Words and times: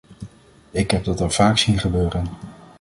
Ik 0.71 0.91
heb 0.91 1.03
dat 1.03 1.21
al 1.21 1.29
zo 1.31 1.35
vaak 1.43 1.57
zien 1.57 1.79
gebeuren. 1.79 2.27